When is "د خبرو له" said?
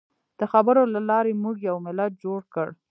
0.39-0.99